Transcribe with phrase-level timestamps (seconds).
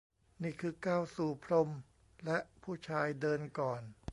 [0.43, 1.69] นี่คือก้าวสู่พรม
[2.25, 3.81] และผู้ชายเดินก่อน